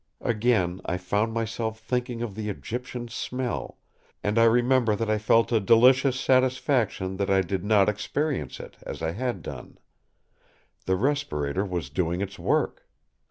Again 0.23 0.81
I 0.83 0.97
found 0.97 1.31
myself 1.31 1.77
thinking 1.79 2.23
of 2.23 2.33
the 2.33 2.49
Egyptian 2.49 3.07
smell; 3.07 3.77
and 4.23 4.39
I 4.39 4.45
remember 4.45 4.95
that 4.95 5.11
I 5.11 5.19
felt 5.19 5.51
a 5.51 5.59
delicious 5.59 6.19
satisfaction 6.19 7.17
that 7.17 7.29
I 7.29 7.41
did 7.41 7.63
not 7.63 7.87
experience 7.87 8.59
it 8.59 8.77
as 8.81 9.03
I 9.03 9.11
had 9.11 9.43
done. 9.43 9.77
The 10.87 10.95
respirator 10.95 11.67
was 11.67 11.91
doing 11.91 12.19
its 12.19 12.39
work. 12.39 12.87